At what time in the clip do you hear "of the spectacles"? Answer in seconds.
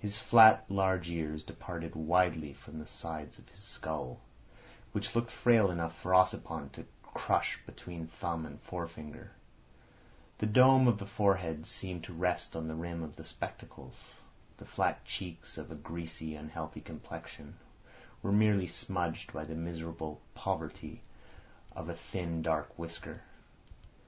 13.04-13.94